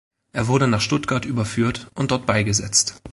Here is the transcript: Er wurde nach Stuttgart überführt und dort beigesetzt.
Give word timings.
Er 0.33 0.47
wurde 0.47 0.67
nach 0.67 0.81
Stuttgart 0.81 1.25
überführt 1.25 1.91
und 1.93 2.09
dort 2.09 2.25
beigesetzt. 2.25 3.03